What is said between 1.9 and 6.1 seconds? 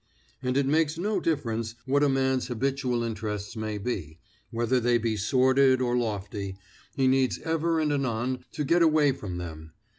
a man's habitual interests may be, whether they be sordid or